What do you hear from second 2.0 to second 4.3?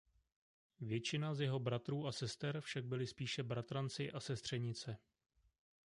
a sester však byli spíše bratranci a